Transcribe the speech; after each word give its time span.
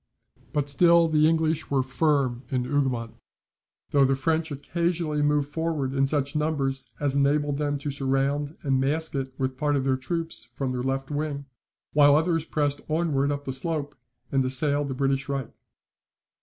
But 0.51 0.67
still 0.67 1.07
the 1.07 1.27
English 1.27 1.69
were 1.69 1.83
firm 1.83 2.41
in 2.49 2.63
Hougoumont; 2.63 3.13
though 3.91 4.03
the 4.03 4.15
French 4.15 4.49
occasionally 4.49 5.21
moved 5.21 5.49
forward 5.49 5.93
in 5.93 6.07
such 6.07 6.35
numbers 6.35 6.91
as 6.99 7.13
enabled 7.13 7.59
them 7.59 7.77
to 7.77 7.91
surround 7.91 8.57
and 8.63 8.81
mask 8.81 9.13
it 9.13 9.31
with 9.37 9.57
part 9.57 9.75
of 9.75 9.83
their 9.83 9.97
troops 9.97 10.45
from 10.55 10.71
their 10.71 10.81
left 10.81 11.11
wing, 11.11 11.45
while 11.93 12.15
others 12.15 12.45
pressed 12.45 12.81
onward 12.89 13.31
up 13.31 13.43
the 13.43 13.53
slope, 13.53 13.93
and 14.31 14.43
assailed 14.43 14.87
the 14.87 14.95
British 14.95 15.29
right. 15.29 15.53